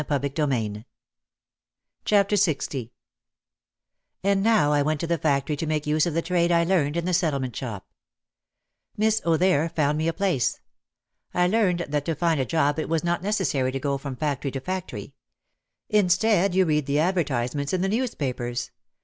OUT 0.01 0.09
OF 0.13 0.21
THE 0.23 0.29
SHADOW 0.35 0.83
287 2.05 2.87
LX 2.87 2.89
And 4.23 4.41
now 4.41 4.73
I 4.73 4.81
went 4.81 4.99
to 5.01 5.05
the 5.05 5.19
factory 5.19 5.55
to 5.55 5.67
make 5.67 5.85
use 5.85 6.07
of 6.07 6.15
the 6.15 6.23
trade 6.23 6.51
I 6.51 6.63
learned 6.63 6.97
in 6.97 7.05
the 7.05 7.13
Settlement 7.13 7.55
shop. 7.55 7.87
Miss 8.97 9.21
OThere 9.21 9.69
found 9.69 9.99
me 9.99 10.07
a 10.07 10.13
place. 10.13 10.59
I 11.35 11.45
learned 11.45 11.85
that 11.87 12.05
to 12.05 12.15
find 12.15 12.39
a 12.39 12.45
job 12.45 12.79
it 12.79 12.89
was 12.89 13.03
not 13.03 13.21
necessary 13.21 13.71
to 13.71 13.79
go 13.79 13.99
from 13.99 14.15
factory 14.15 14.49
to 14.49 14.59
factory. 14.59 15.13
Instead 15.87 16.55
you 16.55 16.65
read 16.65 16.87
the 16.87 16.97
advertisements 16.97 17.71
in 17.71 17.81
the 17.81 17.89
newspapers. 17.89 18.71